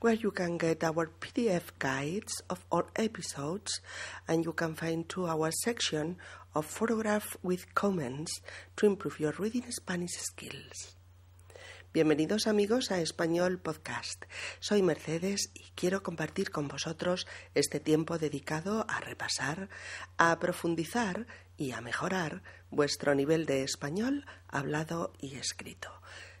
[0.00, 3.80] where you can get our PDF guides of all episodes
[4.28, 6.16] and you can find two our section
[6.54, 8.42] of photograph with comments
[8.76, 10.96] to improve your reading Spanish skills.
[11.92, 14.24] Bienvenidos amigos a Español Podcast.
[14.58, 19.68] Soy Mercedes y quiero compartir con vosotros este tiempo dedicado a repasar,
[20.16, 25.90] a profundizar y a mejorar vuestro nivel de español hablado y escrito.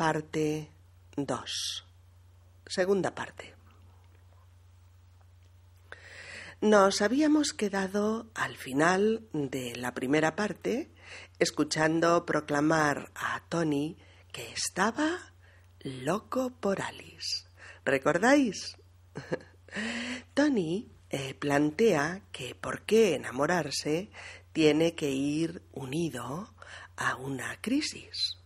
[0.00, 0.70] Parte
[1.14, 1.84] 2.
[2.66, 3.54] Segunda parte.
[6.62, 10.90] Nos habíamos quedado al final de la primera parte
[11.38, 13.98] escuchando proclamar a Tony
[14.32, 15.34] que estaba
[15.80, 17.44] loco por Alice.
[17.84, 18.78] ¿Recordáis?
[20.32, 24.08] Tony eh, plantea que por qué enamorarse
[24.54, 26.54] tiene que ir unido
[26.96, 28.39] a una crisis.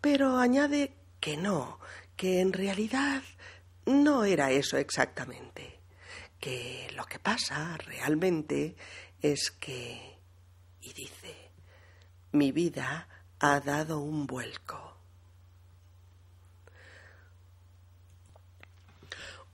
[0.00, 1.78] Pero añade que no,
[2.16, 3.22] que en realidad
[3.86, 5.80] no era eso exactamente,
[6.38, 8.76] que lo que pasa realmente
[9.20, 10.18] es que,
[10.80, 11.50] y dice,
[12.32, 13.08] mi vida
[13.38, 14.96] ha dado un vuelco.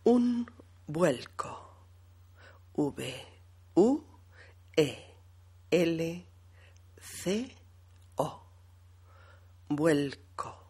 [0.04, 0.50] Un
[0.87, 1.69] vuelco.
[2.75, 3.26] V,
[3.75, 4.04] U,
[4.76, 5.04] E.
[5.70, 6.26] L,
[7.00, 7.57] C.
[9.69, 10.65] Vuelco.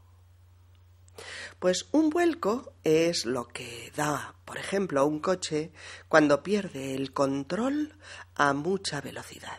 [1.58, 5.72] Pues un vuelco es lo que da, por ejemplo, un coche
[6.08, 7.96] cuando pierde el control
[8.34, 9.58] a mucha velocidad.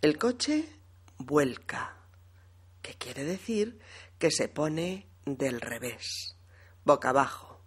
[0.00, 0.66] El coche
[1.18, 1.96] vuelca,
[2.82, 3.80] que quiere decir
[4.18, 6.36] que se pone del revés,
[6.84, 7.60] boca abajo.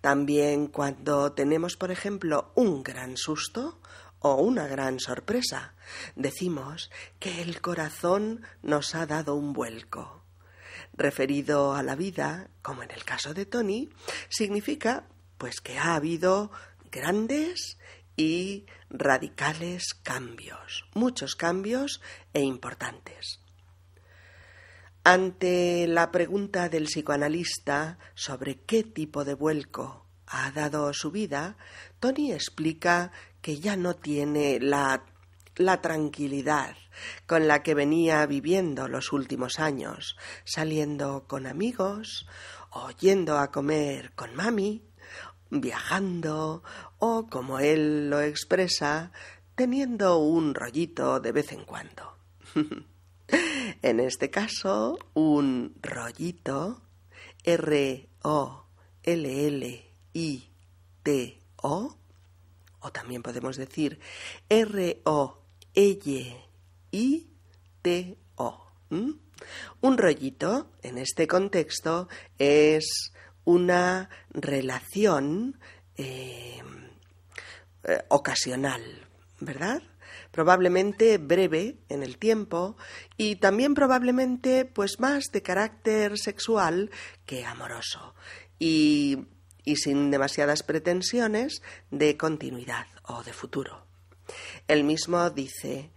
[0.00, 3.80] También cuando tenemos, por ejemplo, un gran susto
[4.26, 5.74] o una gran sorpresa.
[6.16, 10.24] Decimos que el corazón nos ha dado un vuelco.
[10.94, 13.90] Referido a la vida, como en el caso de Tony,
[14.30, 15.04] significa
[15.36, 16.50] pues que ha habido
[16.90, 17.76] grandes
[18.16, 22.00] y radicales cambios, muchos cambios
[22.32, 23.40] e importantes.
[25.02, 31.58] Ante la pregunta del psicoanalista sobre qué tipo de vuelco ha dado su vida,
[32.00, 33.12] Tony explica
[33.44, 35.04] que ya no tiene la,
[35.56, 36.74] la tranquilidad
[37.26, 42.26] con la que venía viviendo los últimos años, saliendo con amigos,
[42.70, 44.82] o yendo a comer con mami,
[45.50, 46.62] viajando,
[46.98, 49.12] o, como él lo expresa,
[49.54, 52.16] teniendo un rollito de vez en cuando.
[53.82, 56.80] en este caso, un rollito,
[57.44, 58.64] R-O-L-L-I-T-O,
[62.84, 63.98] o también podemos decir
[64.50, 65.34] R-O-L-I-T-O.
[69.80, 72.08] Un rollito, en este contexto,
[72.38, 73.12] es
[73.44, 75.58] una relación
[75.96, 76.62] eh,
[77.84, 79.08] eh, ocasional,
[79.40, 79.82] ¿verdad?
[80.30, 82.76] Probablemente breve en el tiempo
[83.16, 86.90] y también probablemente pues más de carácter sexual
[87.24, 88.14] que amoroso.
[88.58, 89.26] Y
[89.64, 93.86] y sin demasiadas pretensiones de continuidad o de futuro.
[94.68, 95.90] Él mismo dice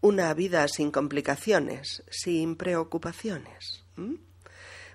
[0.00, 3.84] una vida sin complicaciones, sin preocupaciones.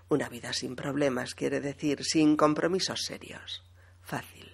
[0.09, 3.63] Una vida sin problemas quiere decir sin compromisos serios.
[4.01, 4.49] Fácil.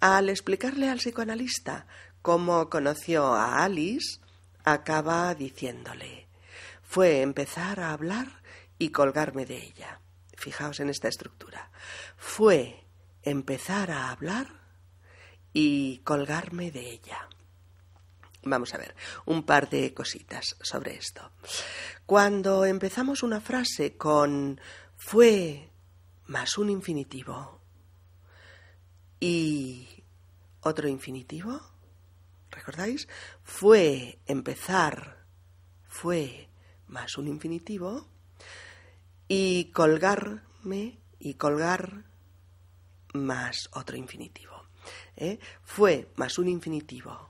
[0.00, 1.86] Al explicarle al psicoanalista
[2.22, 4.20] cómo conoció a Alice,
[4.64, 6.26] acaba diciéndole
[6.86, 8.26] fue empezar a hablar
[8.78, 10.00] y colgarme de ella.
[10.36, 11.70] Fijaos en esta estructura.
[12.16, 12.84] Fue
[13.22, 14.48] empezar a hablar
[15.52, 17.28] y colgarme de ella.
[18.42, 18.94] Vamos a ver,
[19.24, 21.32] un par de cositas sobre esto.
[22.04, 24.60] Cuando empezamos una frase con
[24.96, 25.72] fue
[26.26, 27.60] más un infinitivo
[29.18, 30.04] y
[30.60, 31.60] otro infinitivo.
[32.50, 33.08] ¿Recordáis?
[33.42, 35.24] Fue empezar,
[35.88, 36.48] fue
[36.86, 38.08] más un infinitivo
[39.28, 42.04] y colgarme y colgar
[43.14, 44.66] más otro infinitivo.
[45.16, 45.38] ¿eh?
[45.62, 47.28] Fue más un infinitivo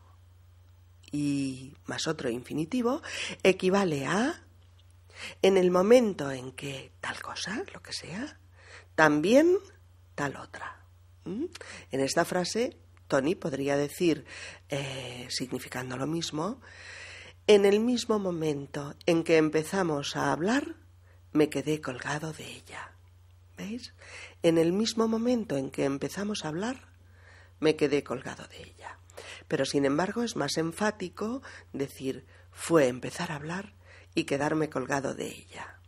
[1.13, 3.03] y más otro infinitivo
[3.43, 4.43] equivale a
[5.43, 8.39] en el momento en que tal cosa, lo que sea,
[8.95, 9.57] también
[10.15, 10.85] tal otra.
[11.25, 12.77] En esta frase,
[13.09, 14.25] Tony podría decir,
[14.69, 16.61] eh, significando lo mismo,
[17.47, 20.77] en el mismo momento en que empezamos a hablar,
[21.37, 22.93] me quedé colgado de ella.
[23.57, 23.95] ¿Veis?
[24.43, 26.89] En el mismo momento en que empezamos a hablar,
[27.61, 28.99] me quedé colgado de ella.
[29.49, 31.43] Pero sin embargo es más enfático
[31.73, 33.75] decir fue empezar a hablar
[34.15, 35.81] y quedarme colgado de ella.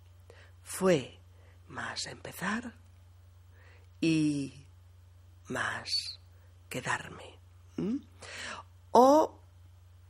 [0.63, 1.19] Fue
[1.67, 2.75] más empezar
[4.01, 4.67] y
[5.49, 6.21] más
[6.69, 7.39] quedarme.
[8.91, 9.41] O,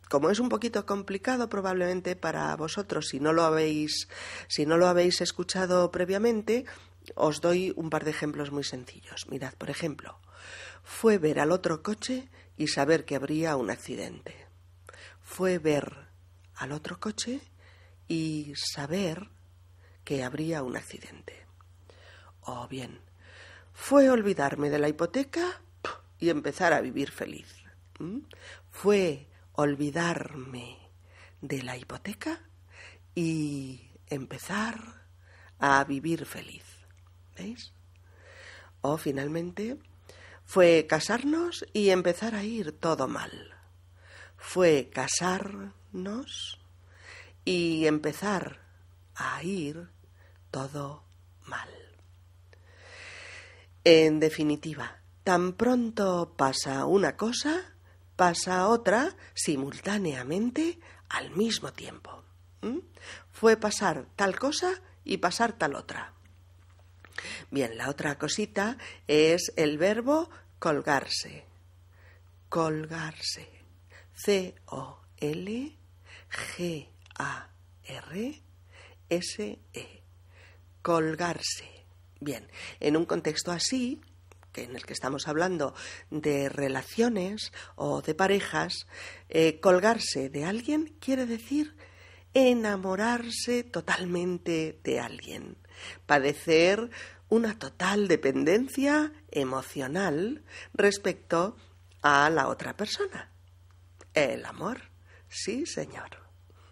[0.08, 4.08] como es un poquito complicado probablemente para vosotros si no lo habéis,
[4.48, 6.64] si no lo habéis escuchado previamente,
[7.14, 9.28] os doy un par de ejemplos muy sencillos.
[9.28, 10.18] Mirad, por ejemplo,
[10.82, 14.34] fue ver al otro coche y saber que habría un accidente.
[15.22, 16.08] Fue ver
[16.54, 17.40] al otro coche
[18.08, 19.28] y saber
[20.04, 21.46] que habría un accidente.
[22.40, 23.00] O bien,
[23.74, 25.60] fue olvidarme de la hipoteca
[26.18, 27.54] y empezar a vivir feliz.
[28.70, 29.27] Fue
[29.58, 30.78] olvidarme
[31.40, 32.40] de la hipoteca
[33.16, 35.08] y empezar
[35.58, 36.62] a vivir feliz.
[37.36, 37.72] ¿Veis?
[38.82, 39.76] O finalmente,
[40.44, 43.32] fue casarnos y empezar a ir todo mal.
[44.36, 46.60] Fue casarnos
[47.44, 48.60] y empezar
[49.16, 49.90] a ir
[50.52, 51.02] todo
[51.46, 51.68] mal.
[53.82, 57.74] En definitiva, tan pronto pasa una cosa,
[58.18, 62.24] pasa otra simultáneamente al mismo tiempo.
[63.30, 66.14] Fue pasar tal cosa y pasar tal otra.
[67.52, 68.76] Bien, la otra cosita
[69.06, 70.28] es el verbo
[70.58, 71.46] colgarse.
[72.48, 73.48] Colgarse.
[74.14, 75.62] C-O-L-G-A-R-S-E.
[80.82, 81.86] Colgarse.
[82.18, 82.50] Bien,
[82.80, 84.00] en un contexto así,
[84.54, 85.74] en el que estamos hablando
[86.10, 88.86] de relaciones o de parejas,
[89.28, 91.76] eh, colgarse de alguien quiere decir
[92.34, 95.56] enamorarse totalmente de alguien,
[96.06, 96.90] padecer
[97.28, 101.56] una total dependencia emocional respecto
[102.02, 103.32] a la otra persona.
[104.14, 104.80] El amor,
[105.28, 106.10] sí, señor.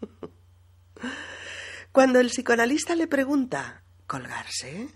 [1.93, 4.88] Cuando el psicoanalista le pregunta colgarse,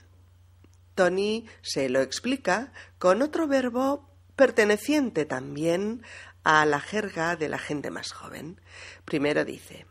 [0.94, 6.02] Tony se lo explica con otro verbo perteneciente también
[6.44, 8.60] a la jerga de la gente más joven.
[9.04, 9.86] Primero dice,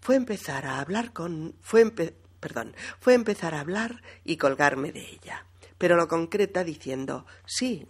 [0.00, 5.46] fue empezar a hablar con fue perdón, fue empezar a hablar y colgarme de ella,
[5.78, 7.88] pero lo concreta diciendo, sí,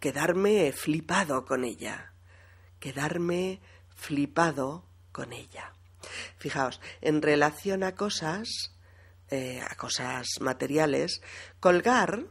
[0.00, 2.12] quedarme flipado con ella,
[2.80, 3.60] quedarme
[3.94, 5.72] flipado con ella.
[6.38, 8.77] Fijaos, en relación a cosas,
[9.30, 11.20] eh, a cosas materiales,
[11.60, 12.24] colgar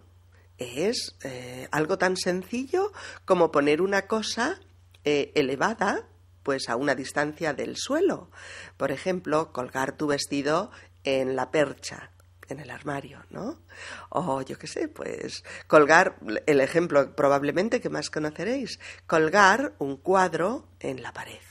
[0.58, 2.92] es eh, algo tan sencillo
[3.26, 4.60] como poner una cosa
[5.04, 6.08] eh, elevada
[6.44, 8.32] pues a una distancia del suelo.
[8.78, 10.72] Por ejemplo, colgar tu vestido
[11.04, 12.12] en la percha,
[12.48, 13.62] en el armario, ¿no?
[14.10, 20.70] O yo qué sé, pues colgar, el ejemplo probablemente que más conoceréis, colgar un cuadro
[20.80, 21.42] en la pared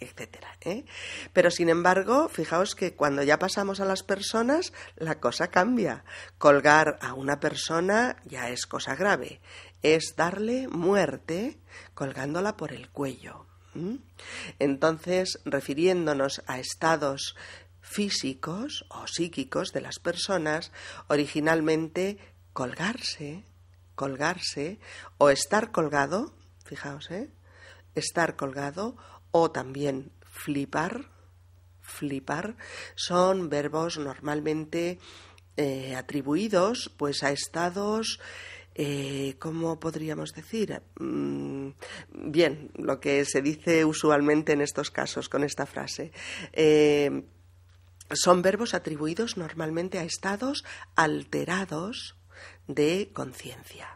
[0.00, 0.56] etcétera.
[0.60, 0.84] ¿eh?
[1.32, 6.04] Pero sin embargo, fijaos que cuando ya pasamos a las personas, la cosa cambia.
[6.38, 9.40] Colgar a una persona ya es cosa grave.
[9.82, 11.58] Es darle muerte
[11.94, 13.46] colgándola por el cuello.
[14.58, 17.36] Entonces, refiriéndonos a estados
[17.82, 20.72] físicos o psíquicos de las personas,
[21.08, 22.18] originalmente
[22.54, 23.44] colgarse,
[23.94, 24.80] colgarse
[25.18, 26.34] o estar colgado,
[26.64, 27.30] fijaos, ¿eh?
[27.94, 28.96] estar colgado
[29.38, 31.10] o también flipar,
[31.82, 32.56] flipar,
[32.94, 34.98] son verbos normalmente
[35.58, 38.18] eh, atribuidos pues a estados
[38.78, 40.82] eh, ¿cómo podríamos decir?
[40.98, 41.70] Mm,
[42.12, 46.12] bien, lo que se dice usualmente en estos casos con esta frase.
[46.52, 47.24] Eh,
[48.12, 50.64] son verbos atribuidos normalmente a estados
[50.94, 52.16] alterados
[52.68, 53.95] de conciencia.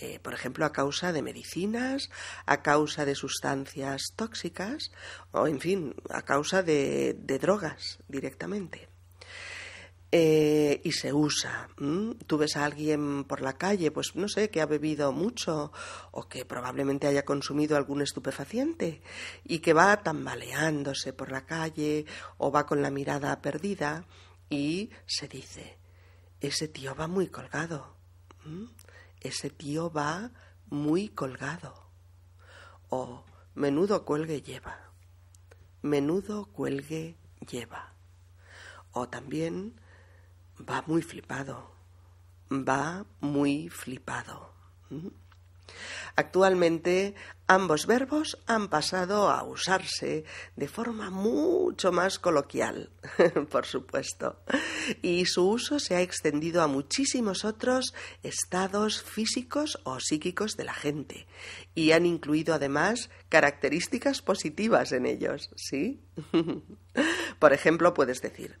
[0.00, 2.08] Eh, por ejemplo, a causa de medicinas,
[2.46, 4.90] a causa de sustancias tóxicas
[5.32, 8.88] o, en fin, a causa de, drogas directamente.
[10.12, 11.68] eh, y se usa.
[12.26, 15.70] Tú ves a alguien por la calle, pues no sé, que ha bebido mucho
[16.10, 19.02] o que probablemente haya consumido algún estupefaciente
[19.44, 22.06] y que va tambaleándose por la calle
[22.38, 24.04] o va con la mirada perdida
[24.48, 25.78] y se dice,
[26.40, 27.94] ese tío va muy colgado,
[29.20, 30.30] ese tío va
[30.66, 31.74] muy colgado
[32.88, 33.24] o
[33.54, 34.92] menudo cuelgue lleva,
[35.82, 37.16] menudo cuelgue
[37.48, 37.94] lleva.
[38.92, 39.80] O también
[40.58, 41.70] va muy flipado,
[42.50, 44.52] va muy flipado.
[44.90, 45.08] ¿Mm?
[46.16, 47.14] Actualmente
[47.46, 50.24] ambos verbos han pasado a usarse
[50.56, 52.90] de forma mucho más coloquial,
[53.50, 54.40] por supuesto,
[55.02, 60.74] y su uso se ha extendido a muchísimos otros estados físicos o psíquicos de la
[60.74, 61.26] gente
[61.74, 66.00] y han incluido además características positivas en ellos, ¿sí?
[67.38, 68.58] por ejemplo, puedes decir,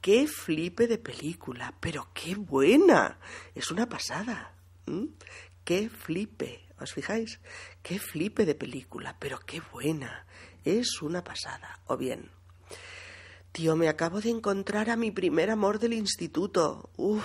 [0.00, 3.18] qué flipe de película, pero qué buena,
[3.54, 4.54] es una pasada.
[5.64, 7.40] Qué flipe, ¿os fijáis?
[7.82, 10.26] Qué flipe de película, pero qué buena.
[10.64, 11.80] Es una pasada.
[11.86, 12.30] O bien,
[13.52, 16.90] tío, me acabo de encontrar a mi primer amor del instituto.
[16.96, 17.24] Uf,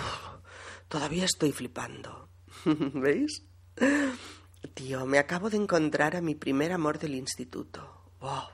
[0.88, 2.30] todavía estoy flipando.
[2.66, 3.44] ¿Veis?
[4.74, 8.12] Tío, me acabo de encontrar a mi primer amor del instituto.
[8.20, 8.50] Wow,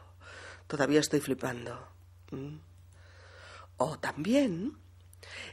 [0.67, 1.87] todavía estoy flipando.
[2.31, 2.57] ¿Mm?
[3.77, 4.77] O también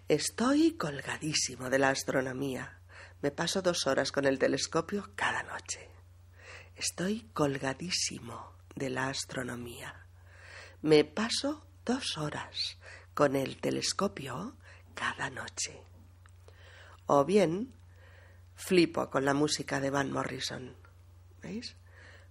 [0.08, 2.79] estoy colgadísimo de la astronomía.
[3.22, 5.90] Me paso dos horas con el telescopio cada noche.
[6.74, 10.06] Estoy colgadísimo de la astronomía.
[10.80, 12.78] Me paso dos horas
[13.12, 14.56] con el telescopio
[14.94, 15.82] cada noche.
[17.04, 17.74] O bien,
[18.54, 20.74] flipo con la música de Van Morrison.
[21.42, 21.76] ¿Veis?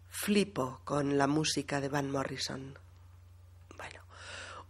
[0.08, 2.80] Flipo con la música de Van Morrison.
[3.78, 4.02] Bueno,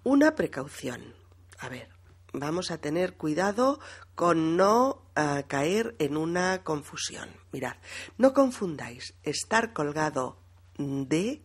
[0.03, 1.15] una precaución.
[1.59, 1.89] A ver,
[2.33, 3.79] vamos a tener cuidado
[4.15, 5.08] con no
[5.47, 7.29] caer en una confusión.
[7.51, 7.75] Mirad,
[8.17, 10.37] no confundáis estar colgado
[10.77, 11.41] de,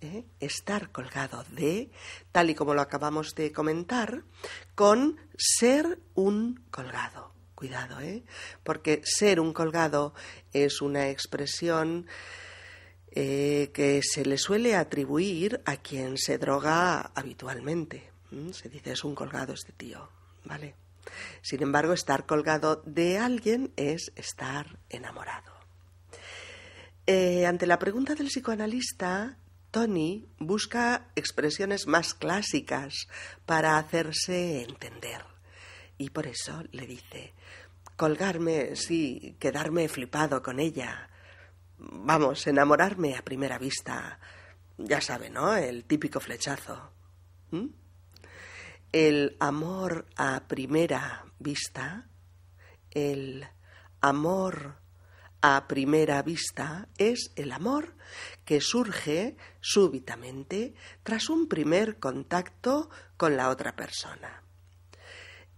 [0.00, 0.24] ¿eh?
[0.40, 1.90] estar colgado de,
[2.32, 4.24] tal y como lo acabamos de comentar,
[4.74, 7.32] con ser un colgado.
[7.54, 8.24] Cuidado, ¿eh?
[8.64, 10.12] Porque ser un colgado
[10.52, 12.06] es una expresión
[13.12, 18.10] eh, que se le suele atribuir a quien se droga habitualmente.
[18.32, 20.08] Mm, se dice es un colgado este tío,
[20.44, 20.74] ¿vale?
[21.42, 25.52] Sin embargo, estar colgado de alguien es estar enamorado.
[27.06, 29.36] Eh, ante la pregunta del psicoanalista,
[29.70, 33.08] Tony busca expresiones más clásicas
[33.44, 35.24] para hacerse entender.
[35.98, 37.34] Y por eso le dice,
[37.96, 41.10] colgarme, sí, quedarme flipado con ella.
[41.78, 44.18] Vamos, enamorarme a primera vista.
[44.78, 45.54] Ya sabe, ¿no?
[45.54, 46.92] El típico flechazo.
[47.50, 47.66] ¿Mm?
[48.94, 52.06] El amor a primera vista,
[52.92, 53.44] el
[54.00, 54.76] amor
[55.42, 57.96] a primera vista es el amor
[58.44, 64.44] que surge súbitamente tras un primer contacto con la otra persona.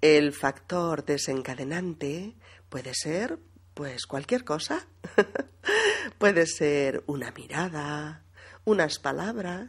[0.00, 2.36] El factor desencadenante
[2.70, 3.38] puede ser,
[3.74, 4.88] pues, cualquier cosa.
[6.18, 8.24] puede ser una mirada,
[8.64, 9.68] unas palabras,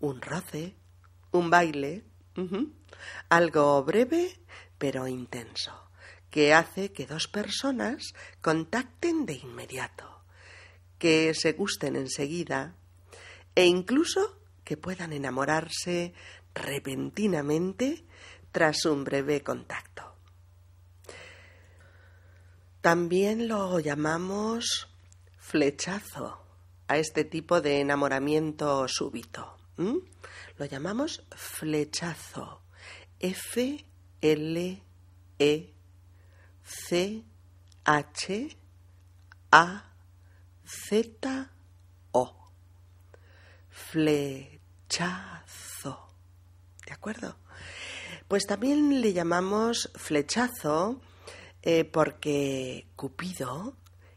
[0.00, 0.74] un roce,
[1.32, 2.06] un baile,
[3.28, 4.38] algo breve
[4.78, 5.90] pero intenso,
[6.30, 10.22] que hace que dos personas contacten de inmediato,
[10.98, 12.74] que se gusten enseguida
[13.54, 16.14] e incluso que puedan enamorarse
[16.54, 18.04] repentinamente
[18.52, 20.14] tras un breve contacto.
[22.80, 24.88] También lo llamamos
[25.38, 26.44] flechazo
[26.86, 29.56] a este tipo de enamoramiento súbito.
[29.76, 32.62] Lo llamamos flechazo.
[33.20, 33.84] F
[34.20, 34.82] L
[35.38, 35.72] E
[36.62, 37.24] C
[37.84, 38.56] H
[39.50, 39.84] A
[40.64, 41.50] Z
[42.12, 42.52] O.
[43.70, 44.98] Flechazo.
[46.86, 47.36] ¿De acuerdo?
[48.28, 51.00] Pues también le llamamos flechazo
[51.62, 53.76] eh, porque Cupido,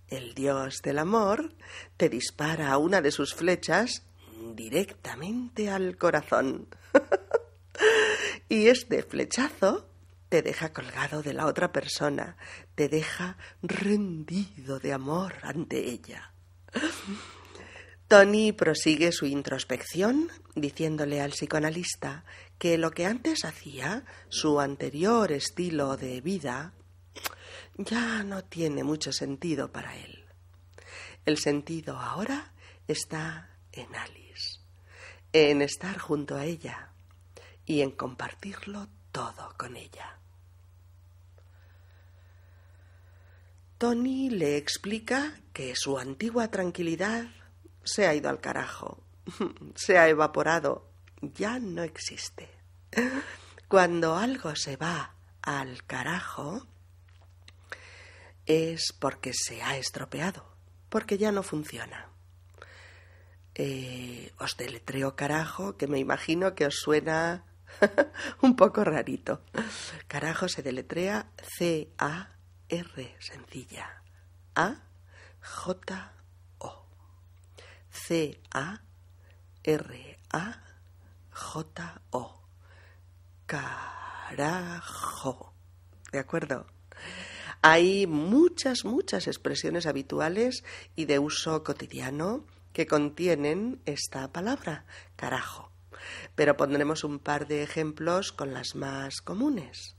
[0.09, 1.55] el dios del amor,
[1.97, 4.03] te dispara una de sus flechas
[4.53, 6.67] directamente al corazón.
[8.51, 9.87] y este flechazo
[10.27, 12.35] te deja colgado de la otra persona,
[12.75, 16.33] te deja rendido de amor ante ella.
[18.09, 22.25] Tony prosigue su introspección diciéndole al psicoanalista
[22.59, 26.73] que lo que antes hacía, su anterior estilo de vida,
[27.77, 30.25] ya no tiene mucho sentido para él.
[31.25, 32.53] El sentido ahora
[32.85, 34.59] está en Alice,
[35.31, 36.90] en estar junto a ella
[37.71, 40.19] y en compartirlo todo con ella.
[43.77, 47.27] Tony le explica que su antigua tranquilidad
[47.85, 49.01] se ha ido al carajo,
[49.75, 52.49] se ha evaporado, ya no existe.
[53.69, 56.67] Cuando algo se va al carajo
[58.45, 60.45] es porque se ha estropeado,
[60.89, 62.09] porque ya no funciona.
[63.55, 67.45] Eh, os deletreo carajo, que me imagino que os suena
[68.41, 69.41] un poco rarito.
[70.07, 74.03] Carajo se deletrea C-A-R, sencilla.
[74.55, 76.85] A-J-O.
[77.89, 78.81] C-A-R-A-J-O.
[83.45, 85.53] Carajo.
[86.11, 86.67] ¿De acuerdo?
[87.61, 90.63] Hay muchas, muchas expresiones habituales
[90.95, 94.85] y de uso cotidiano que contienen esta palabra,
[95.15, 95.70] carajo.
[96.35, 99.95] Pero pondremos un par de ejemplos con las más comunes.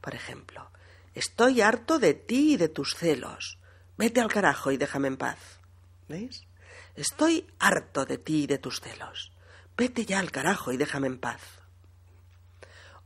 [0.00, 0.70] Por ejemplo,
[1.14, 3.58] estoy harto de ti y de tus celos.
[3.98, 5.38] Vete al carajo y déjame en paz.
[6.08, 6.44] ¿Veis?
[6.94, 9.32] Estoy harto de ti y de tus celos.
[9.76, 11.40] Vete ya al carajo y déjame en paz.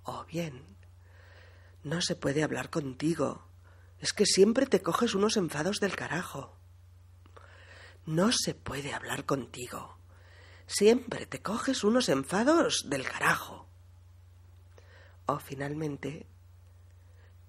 [0.03, 0.63] O bien,
[1.85, 3.47] no se puede hablar contigo.
[4.01, 6.57] Es que siempre te coges unos enfados del carajo.
[8.05, 9.96] No se puede hablar contigo.
[10.67, 13.67] Siempre te coges unos enfados del carajo.
[15.27, 16.27] O finalmente,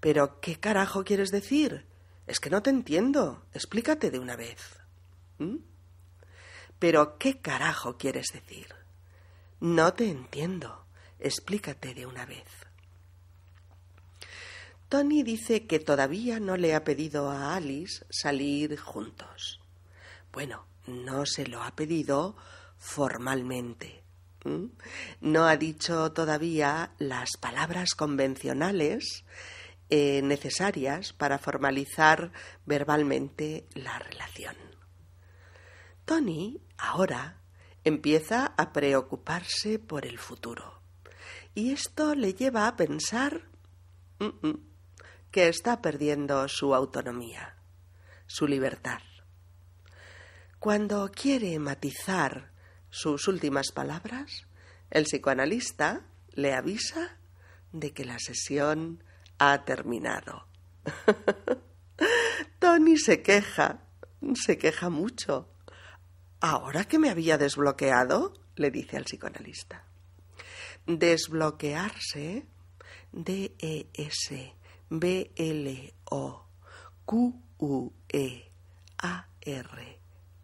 [0.00, 1.86] ¿pero qué carajo quieres decir?
[2.26, 3.44] Es que no te entiendo.
[3.54, 4.78] Explícate de una vez.
[5.38, 5.56] ¿Mm?
[6.78, 8.74] ¿Pero qué carajo quieres decir?
[9.60, 10.84] No te entiendo.
[11.18, 12.46] Explícate de una vez.
[14.88, 19.60] Tony dice que todavía no le ha pedido a Alice salir juntos.
[20.32, 22.36] Bueno, no se lo ha pedido
[22.88, 24.02] formalmente.
[25.20, 29.26] No ha dicho todavía las palabras convencionales
[29.90, 32.32] eh, necesarias para formalizar
[32.64, 34.56] verbalmente la relación.
[36.06, 37.42] Tony ahora
[37.84, 40.80] empieza a preocuparse por el futuro
[41.54, 43.50] y esto le lleva a pensar
[45.30, 47.56] que está perdiendo su autonomía,
[48.26, 49.00] su libertad.
[50.58, 52.57] Cuando quiere matizar
[52.90, 54.46] sus últimas palabras,
[54.90, 57.18] el psicoanalista le avisa
[57.72, 59.04] de que la sesión
[59.38, 60.46] ha terminado.
[62.58, 63.82] Tony se queja,
[64.34, 65.48] se queja mucho.
[66.40, 68.34] ¿Ahora que me había desbloqueado?
[68.56, 69.84] le dice al psicoanalista.
[70.86, 72.46] Desbloquearse,
[73.12, 74.48] D-E-S-B-L-O-Q-U-E-A-R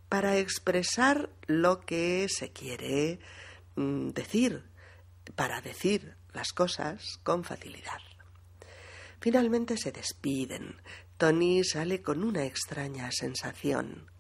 [0.08, 3.20] para expresar lo que se quiere
[3.76, 4.68] mm, decir,
[5.34, 8.00] para decir las cosas con facilidad.
[9.20, 10.82] Finalmente se despiden,
[11.16, 14.11] Tony sale con una extraña sensación,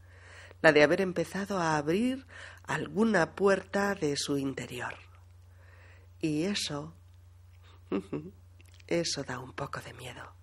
[0.62, 2.26] la de haber empezado a abrir
[2.62, 4.94] alguna puerta de su interior.
[6.20, 6.94] Y eso,
[8.86, 10.34] eso da un poco de miedo.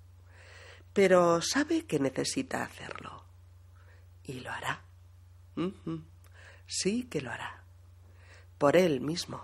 [0.94, 3.24] Pero sabe que necesita hacerlo.
[4.24, 4.84] Y lo hará.
[6.68, 7.64] Sí que lo hará.
[8.58, 9.42] Por él mismo.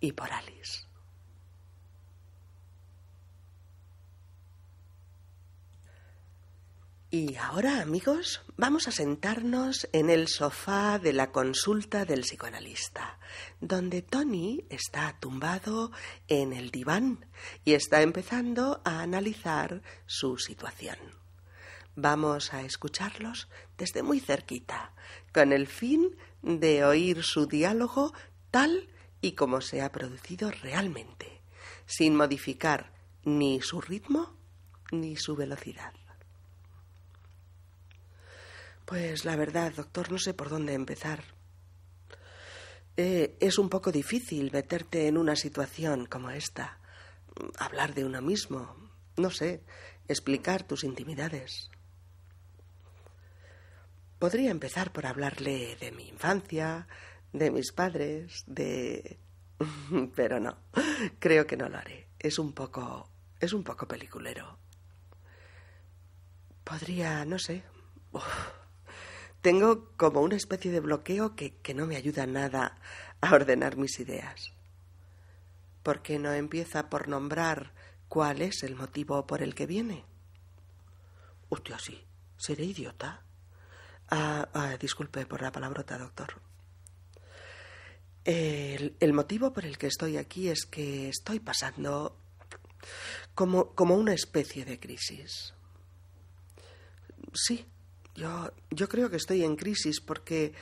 [0.00, 0.89] Y por Alice.
[7.12, 13.18] Y ahora, amigos, vamos a sentarnos en el sofá de la consulta del psicoanalista,
[13.60, 15.90] donde Tony está tumbado
[16.28, 17.26] en el diván
[17.64, 20.98] y está empezando a analizar su situación.
[21.96, 24.94] Vamos a escucharlos desde muy cerquita,
[25.34, 28.14] con el fin de oír su diálogo
[28.52, 28.88] tal
[29.20, 31.42] y como se ha producido realmente,
[31.86, 32.92] sin modificar
[33.24, 34.36] ni su ritmo
[34.92, 35.99] ni su velocidad.
[38.90, 41.22] Pues la verdad, doctor, no sé por dónde empezar.
[42.96, 46.80] Eh, es un poco difícil meterte en una situación como esta,
[47.60, 49.62] hablar de uno mismo, no sé,
[50.08, 51.70] explicar tus intimidades.
[54.18, 56.88] Podría empezar por hablarle de mi infancia,
[57.32, 59.20] de mis padres, de...
[60.16, 60.58] Pero no,
[61.20, 62.08] creo que no lo haré.
[62.18, 63.08] Es un poco...
[63.38, 64.58] es un poco peliculero.
[66.64, 67.62] Podría, no sé...
[69.42, 72.76] Tengo como una especie de bloqueo que, no me ayuda nada
[73.20, 74.52] a ordenar mis ideas.
[75.82, 77.72] ¿Por qué no empieza por nombrar
[78.08, 80.04] cuál es el motivo por el que viene?
[81.48, 82.04] Usted sí.
[82.36, 83.22] ¿Seré idiota?
[84.10, 86.40] Ah, ah, disculpe por la palabrota, doctor.
[88.24, 92.16] El, el, motivo por el que estoy aquí es que estoy pasando
[93.34, 95.54] como, como una especie de crisis.
[97.32, 97.66] Sí,
[98.20, 100.52] yo, yo creo que estoy en crisis porque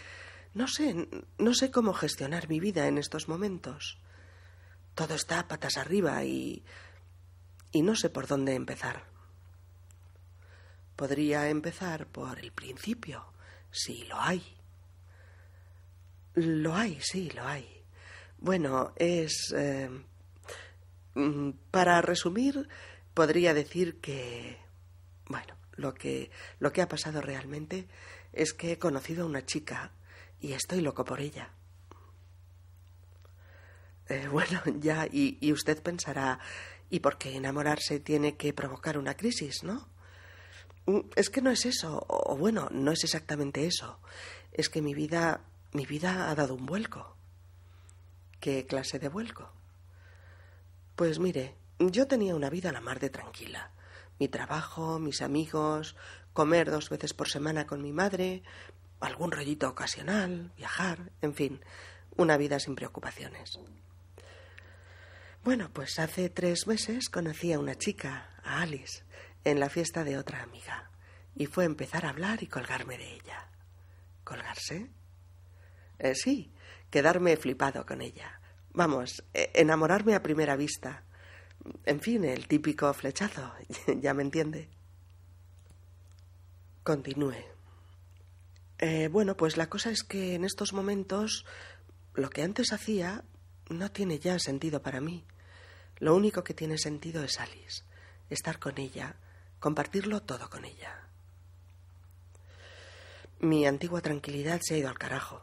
[0.55, 3.99] no sé, no sé cómo gestionar mi vida en estos momentos.
[4.95, 6.65] Todo está patas arriba y.
[7.73, 9.05] y no sé por dónde empezar.
[10.95, 13.33] Podría empezar por el principio,
[13.73, 14.43] si lo hay.
[16.35, 17.85] Lo hay, sí, lo hay.
[18.39, 19.53] Bueno, es.
[19.57, 19.91] Eh,
[21.15, 22.69] mm, para resumir,
[23.15, 24.59] podría decir que.
[25.27, 27.89] Bueno, lo que, lo que ha pasado realmente
[28.33, 29.93] es que he conocido a una chica
[30.41, 31.51] y estoy loco por ella.
[34.09, 36.39] Eh, bueno, ya, y, y, usted pensará,
[36.91, 39.89] ¿y por qué enamorarse tiene que provocar una crisis, no?
[40.87, 44.01] Mm, es que no es eso, o bueno, no es exactamente eso.
[44.53, 47.17] Es que mi vida, mi vida ha dado un vuelco.
[48.41, 49.53] ¿Qué clase de vuelco?
[50.97, 53.73] Pues mire, yo tenía una vida a la mar de tranquila.
[54.19, 55.97] Mi trabajo, mis amigos,
[56.33, 58.43] comer dos veces por semana con mi madre,
[59.01, 61.61] algún rollito ocasional, viajar, en fin,
[62.17, 63.59] una vida sin preocupaciones.
[65.45, 69.05] Bueno, pues hace tres meses conocí a una chica, a Alice,
[69.45, 70.91] en la fiesta de otra amiga,
[71.35, 73.49] y fue empezar a hablar y colgarme de ella.
[74.25, 74.91] ¿Colgarse?
[75.99, 76.53] Eh, sí,
[76.91, 78.41] quedarme flipado con ella.
[78.73, 81.05] Vamos, eh, enamorarme a primera vista.
[81.85, 83.53] En fin, el típico flechazo,
[84.01, 84.69] ya me entiende.
[86.83, 87.35] Continúe.
[88.79, 91.45] Eh, bueno, pues la cosa es que en estos momentos
[92.15, 93.25] lo que antes hacía
[93.69, 95.25] no tiene ya sentido para mí.
[95.99, 97.83] Lo único que tiene sentido es Alice,
[98.31, 99.17] estar con ella,
[99.59, 101.09] compartirlo todo con ella.
[103.41, 105.43] Mi antigua tranquilidad se ha ido al carajo.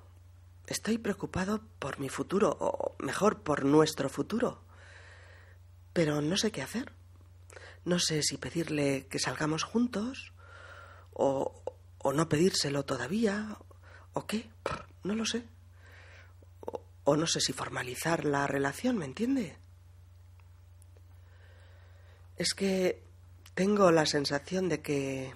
[0.67, 4.64] Estoy preocupado por mi futuro, o mejor, por nuestro futuro.
[5.95, 6.91] Pero no sé qué hacer.
[7.86, 10.34] No sé si pedirle que salgamos juntos
[11.13, 11.63] o,
[11.99, 13.58] o no pedírselo todavía,
[14.12, 14.49] o qué,
[15.03, 15.45] no lo sé.
[17.05, 19.58] O, no sé si formalizar la relación, ¿me entiende?
[22.36, 23.01] Es que
[23.53, 25.34] tengo la sensación de que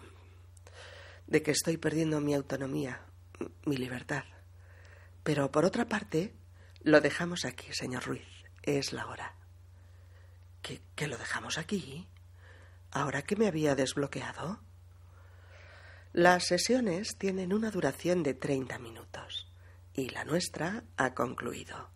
[1.27, 2.99] de que estoy perdiendo mi autonomía,
[3.63, 4.25] mi libertad.
[5.23, 6.33] Pero por otra parte,
[6.81, 8.27] lo dejamos aquí, señor Ruiz.
[8.63, 9.38] Es la hora.
[10.61, 12.07] ¿Que, lo dejamos aquí?
[12.91, 14.61] ¿Ahora que me había desbloqueado?
[16.11, 19.51] Las sesiones tienen una duración de 30 minutos
[19.93, 21.89] y la nuestra ha concluido.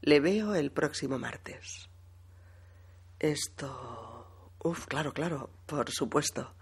[0.00, 1.88] Le veo el próximo martes.
[3.18, 4.52] Esto...
[4.62, 6.54] Uf, claro, claro, por supuesto.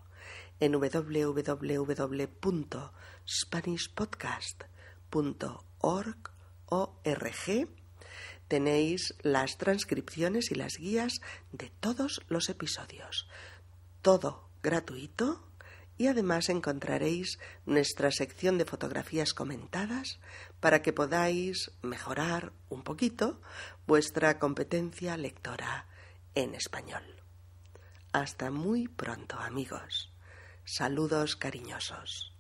[0.60, 0.74] En
[5.10, 7.68] www.spanishpodcast.org
[8.48, 11.20] tenéis las transcripciones y las guías
[11.52, 13.28] de todos los episodios.
[14.02, 15.46] Todo gratuito
[15.96, 20.18] y además encontraréis nuestra sección de fotografías comentadas
[20.58, 23.40] para que podáis mejorar un poquito
[23.86, 25.86] vuestra competencia lectora
[26.34, 27.04] en español.
[28.12, 30.12] Hasta muy pronto amigos.
[30.64, 32.34] Saludos cariñosos.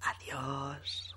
[0.00, 1.15] Adiós.